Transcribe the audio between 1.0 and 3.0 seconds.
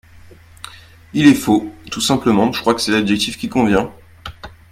Il est faux, tout simplement, je crois que c’est